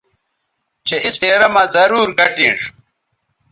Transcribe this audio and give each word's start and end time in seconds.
چہء 0.87 1.01
اِس 1.05 1.15
پھیرہ 1.21 1.47
مہ 1.53 1.63
ضرور 1.75 2.09
گٹینݜ 2.17 2.61